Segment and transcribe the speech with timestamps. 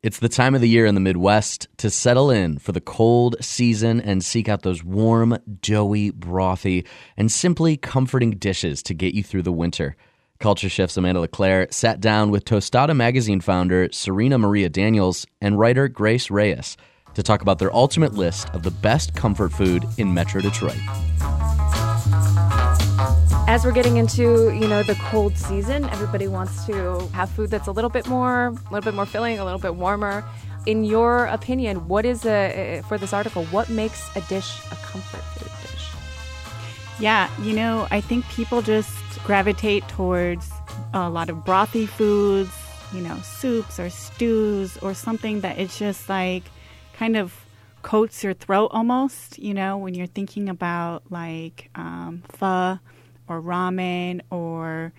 [0.00, 3.34] It's the time of the year in the Midwest to settle in for the cold
[3.40, 6.86] season and seek out those warm, doughy, brothy,
[7.16, 9.96] and simply comforting dishes to get you through the winter.
[10.38, 15.88] Culture Shift's Amanda LeClaire sat down with Tostada magazine founder Serena Maria Daniels and writer
[15.88, 16.76] Grace Reyes
[17.14, 20.78] to talk about their ultimate list of the best comfort food in Metro Detroit.
[23.48, 27.66] As we're getting into, you know, the cold season, everybody wants to have food that's
[27.66, 30.22] a little bit more, a little bit more filling, a little bit warmer.
[30.66, 33.46] In your opinion, what is a for this article?
[33.46, 35.88] What makes a dish a comfort food dish?
[37.00, 38.92] Yeah, you know, I think people just
[39.24, 40.50] gravitate towards
[40.92, 42.52] a lot of brothy foods,
[42.92, 46.42] you know, soups or stews or something that it's just like
[46.92, 47.32] kind of
[47.80, 52.78] coats your throat almost, you know, when you're thinking about like um, pho
[53.28, 54.92] or ramen or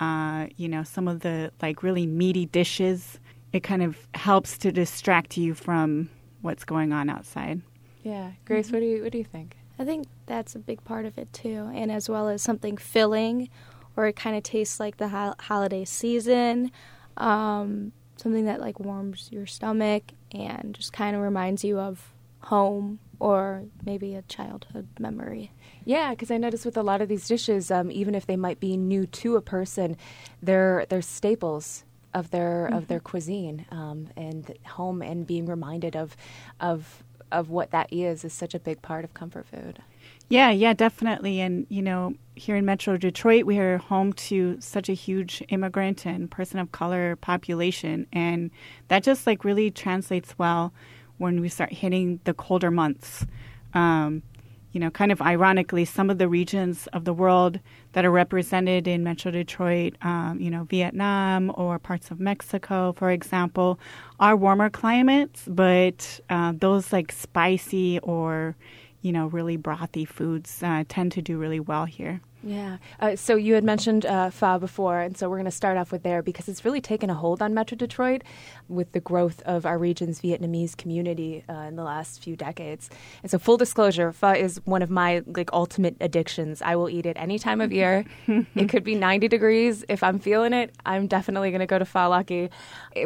[0.00, 3.18] uh, you know some of the like really meaty dishes
[3.52, 6.10] it kind of helps to distract you from
[6.42, 7.62] what's going on outside.
[8.02, 8.32] Yeah.
[8.44, 8.76] Grace mm-hmm.
[8.76, 9.56] what do you what do you think?
[9.78, 13.48] I think that's a big part of it too and as well as something filling
[13.96, 16.70] or it kind of tastes like the ho- holiday season
[17.16, 20.02] um, something that like warms your stomach
[20.32, 25.52] and just kind of reminds you of home or maybe a childhood memory.
[25.84, 28.60] Yeah, because I notice with a lot of these dishes, um, even if they might
[28.60, 29.96] be new to a person,
[30.42, 32.76] they're they're staples of their mm-hmm.
[32.76, 36.16] of their cuisine um, and home, and being reminded of
[36.60, 39.80] of of what that is is such a big part of comfort food.
[40.28, 41.40] Yeah, yeah, definitely.
[41.40, 46.04] And you know, here in Metro Detroit, we are home to such a huge immigrant
[46.04, 48.50] and person of color population, and
[48.88, 50.72] that just like really translates well
[51.18, 53.26] when we start hitting the colder months.
[53.74, 54.22] Um,
[54.72, 57.60] you know, kind of ironically, some of the regions of the world
[57.92, 63.10] that are represented in Metro Detroit, um, you know, Vietnam or parts of Mexico, for
[63.10, 63.80] example,
[64.20, 68.54] are warmer climates, but uh, those like spicy or,
[69.02, 72.20] you know, really brothy foods uh, tend to do really well here.
[72.46, 72.76] Yeah.
[73.00, 75.90] Uh, so you had mentioned uh, pho before, and so we're going to start off
[75.90, 78.22] with there because it's really taken a hold on Metro Detroit
[78.68, 82.88] with the growth of our region's Vietnamese community uh, in the last few decades.
[83.22, 86.62] And so, full disclosure, pho is one of my like ultimate addictions.
[86.62, 88.04] I will eat it any time of year.
[88.54, 89.84] it could be 90 degrees.
[89.88, 92.50] If I'm feeling it, I'm definitely going to go to Pho Lucky.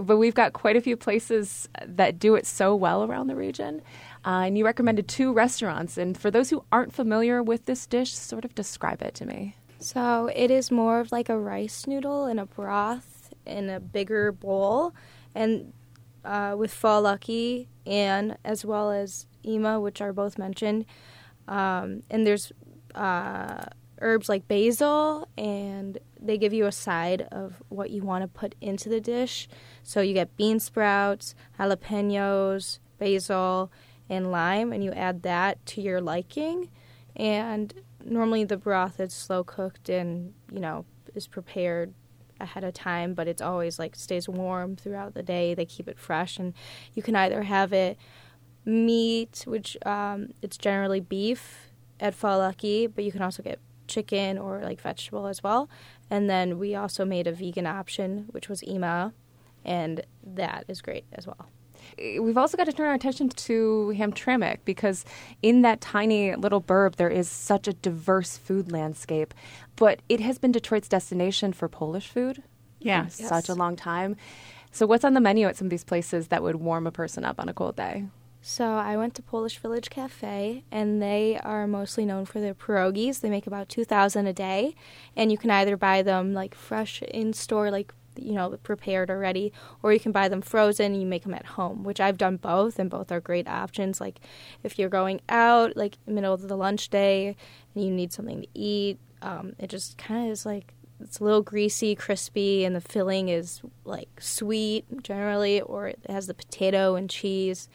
[0.03, 3.81] But we've got quite a few places that do it so well around the region.
[4.25, 5.97] Uh, and you recommended two restaurants.
[5.97, 9.57] And for those who aren't familiar with this dish, sort of describe it to me.
[9.79, 13.11] So it is more of like a rice noodle in a broth
[13.47, 14.95] in a bigger bowl,
[15.35, 15.73] and
[16.25, 20.85] uh, with lucky and as well as ima, which are both mentioned.
[21.49, 22.53] Um, and there's
[22.95, 23.65] uh,
[24.01, 28.55] herbs like basil, and they give you a side of what you want to put
[28.61, 29.49] into the dish.
[29.83, 33.73] So you get bean sprouts, jalapenos, basil,
[34.11, 36.69] and lime, and you add that to your liking.
[37.17, 37.73] And
[38.05, 40.85] normally the broth is slow cooked and you know
[41.15, 41.95] is prepared
[42.41, 45.55] ahead of time, but it's always like stays warm throughout the day.
[45.55, 46.53] They keep it fresh, and
[46.95, 47.97] you can either have it
[48.65, 54.61] meat, which um, it's generally beef at Lucky, but you can also get chicken or
[54.61, 55.69] like vegetable as well.
[56.09, 59.13] And then we also made a vegan option, which was ima,
[59.65, 61.49] and that is great as well
[61.99, 65.05] we've also got to turn our attention to Hamtramck because
[65.43, 69.35] in that tiny little burb there is such a diverse food landscape.
[69.77, 72.43] But it has been Detroit's destination for Polish food
[72.81, 73.07] yeah.
[73.07, 73.29] for yes.
[73.29, 74.17] such a long time.
[74.73, 77.25] So what's on the menu at some of these places that would warm a person
[77.25, 78.05] up on a cold day?
[78.43, 83.21] So I went to Polish Village Cafe, and they are mostly known for their pierogies.
[83.21, 84.75] They make about two thousand a day,
[85.15, 89.53] and you can either buy them like fresh in store, like you know prepared already
[89.83, 92.37] or you can buy them frozen and you make them at home which i've done
[92.37, 94.01] both and both are great options.
[94.01, 94.21] Like
[94.63, 97.37] if you're going out like middle of the lunch day
[97.75, 101.25] and you need something to eat um, it just kind of is like it's a
[101.25, 106.95] little greasy crispy and the filling is like sweet generally or it has the potato
[106.95, 107.69] and cheese.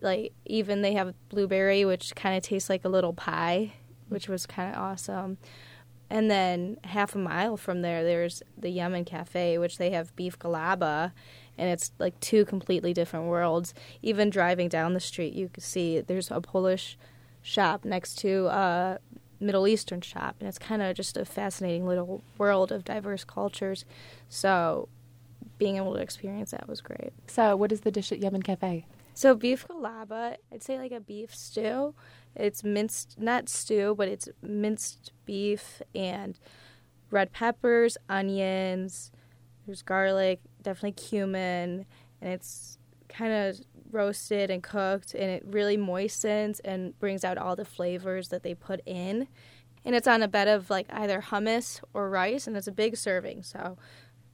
[0.00, 3.72] Like even they have blueberry which kind of tastes like a little pie
[4.08, 5.38] which was kind of awesome
[6.12, 10.38] and then half a mile from there, there's the Yemen Cafe, which they have beef
[10.38, 11.12] galaba,
[11.56, 13.72] and it's like two completely different worlds.
[14.02, 16.98] Even driving down the street, you can see there's a Polish
[17.40, 18.98] shop next to a
[19.40, 23.86] Middle Eastern shop, and it's kind of just a fascinating little world of diverse cultures.
[24.28, 24.90] So,
[25.56, 27.14] being able to experience that was great.
[27.26, 28.84] So, what is the dish at Yemen Cafe?
[29.14, 31.94] So, beef galaba, I'd say like a beef stew
[32.34, 36.38] it's minced, not stew, but it's minced beef and
[37.10, 39.12] red peppers, onions.
[39.66, 41.86] There's garlic, definitely cumin,
[42.20, 42.78] and it's
[43.08, 43.60] kind of
[43.90, 48.54] roasted and cooked, and it really moistens and brings out all the flavors that they
[48.54, 49.28] put in.
[49.84, 52.96] And it's on a bed of like either hummus or rice, and it's a big
[52.96, 53.42] serving.
[53.42, 53.76] So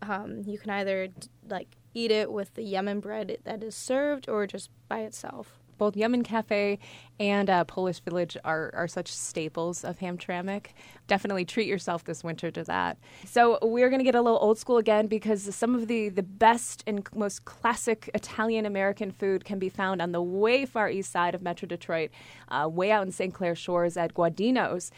[0.03, 1.09] um, you can either
[1.49, 5.97] like eat it with the Yemen bread that is served or just by itself both
[5.97, 6.79] Yemen Cafe
[7.19, 10.67] and uh, Polish Village are, are such staples of Hamtramck.
[11.07, 12.99] Definitely treat yourself this winter to that.
[13.25, 16.23] So we're going to get a little old school again because some of the, the
[16.23, 21.11] best and most classic Italian American food can be found on the way far east
[21.11, 22.11] side of Metro Detroit,
[22.49, 23.33] uh, way out in St.
[23.33, 24.91] Clair Shores at Gaudino's.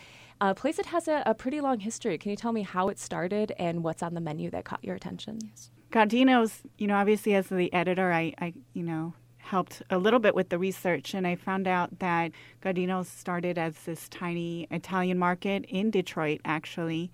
[0.43, 2.17] A place that has a, a, pretty long history.
[2.17, 4.97] Can you tell me how it started and what's on the menu that caught your
[4.97, 5.39] attention?
[5.45, 5.71] Yes.
[5.91, 10.35] Gaudino's, you know, obviously as the editor, I, I, you know, helped a little bit
[10.35, 12.31] with the research, and I found out that
[12.63, 17.11] Gaudino's started as this tiny Italian market in Detroit, actually,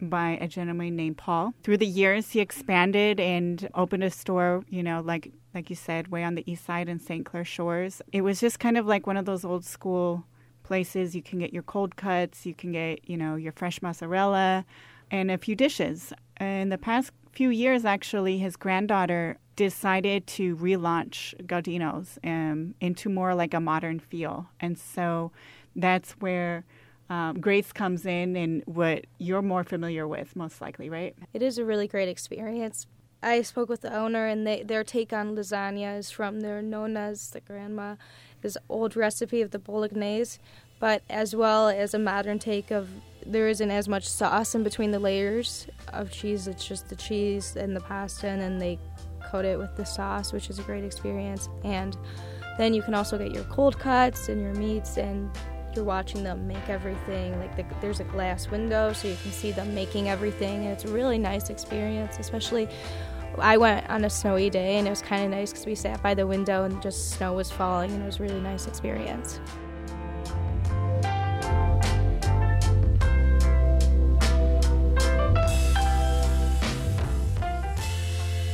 [0.00, 1.52] by a gentleman named Paul.
[1.64, 6.08] Through the years, he expanded and opened a store, you know, like like you said,
[6.08, 7.26] way on the east side in St.
[7.26, 8.00] Clair Shores.
[8.12, 10.24] It was just kind of like one of those old school
[10.62, 11.16] places.
[11.16, 14.64] You can get your cold cuts, you can get, you know, your fresh mozzarella,
[15.10, 16.12] and a few dishes.
[16.40, 23.34] In the past few years, actually, his granddaughter decided to relaunch Gaudino's um, into more
[23.34, 24.48] like a modern feel.
[24.58, 25.32] And so
[25.76, 26.64] that's where
[27.10, 31.14] um, Grace comes in and what you're more familiar with, most likely, right?
[31.34, 32.86] It is a really great experience.
[33.22, 37.30] I spoke with the owner, and they, their take on lasagna is from their nona's,
[37.30, 37.96] the grandma,
[38.40, 40.38] this old recipe of the bolognese,
[40.78, 42.88] but as well as a modern take of
[43.26, 46.46] there isn't as much sauce in between the layers of cheese.
[46.46, 48.78] It's just the cheese and the pasta, and then they
[49.30, 51.48] coat it with the sauce, which is a great experience.
[51.64, 51.96] And
[52.58, 55.30] then you can also get your cold cuts and your meats, and
[55.74, 57.38] you're watching them make everything.
[57.38, 60.84] Like the, there's a glass window, so you can see them making everything, and it's
[60.84, 62.18] a really nice experience.
[62.18, 62.68] Especially,
[63.38, 66.02] I went on a snowy day, and it was kind of nice because we sat
[66.02, 69.40] by the window and just snow was falling, and it was a really nice experience.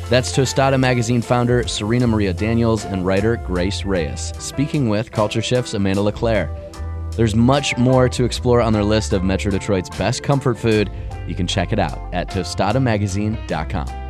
[0.09, 5.75] That's Tostada Magazine founder Serena Maria Daniels and writer Grace Reyes, speaking with Culture Shift's
[5.75, 6.49] Amanda LeClaire.
[7.17, 10.93] There's much more to explore on their list of Metro Detroit's best comfort food.
[11.27, 14.06] You can check it out at tostadamagazine.com.